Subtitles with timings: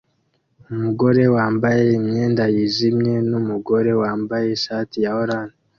[0.73, 5.55] Umugore wambaye imyenda yijimye numugore wambaye ishati ya orange